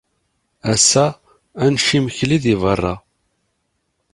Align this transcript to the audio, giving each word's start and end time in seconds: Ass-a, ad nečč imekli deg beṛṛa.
Ass-a, 0.73 1.05
ad 1.61 1.69
nečč 1.73 1.89
imekli 1.97 2.37
deg 2.43 2.57
beṛṛa. 2.61 2.95